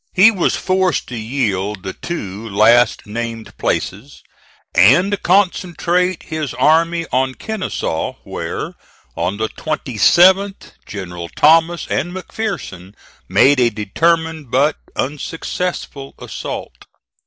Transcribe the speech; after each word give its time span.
He 0.13 0.31
was 0.31 0.55
forced 0.55 1.05
to 1.09 1.15
yield 1.15 1.83
the 1.83 1.93
two 1.93 2.49
last 2.49 3.05
named 3.05 3.55
places, 3.59 4.23
and 4.73 5.21
concentrate 5.21 6.23
his 6.23 6.55
army 6.55 7.05
on 7.11 7.35
Kenesaw, 7.35 8.15
where, 8.23 8.73
on 9.15 9.37
the 9.37 9.47
27th, 9.49 10.71
Generals 10.87 11.31
Thomas 11.35 11.85
and 11.87 12.11
McPherson 12.13 12.95
made 13.29 13.59
a 13.59 13.69
determined 13.69 14.49
but 14.49 14.77
unsuccessful 14.95 16.15
assault. 16.17 16.87